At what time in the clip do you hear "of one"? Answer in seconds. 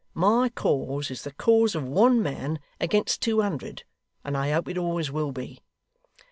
1.75-2.23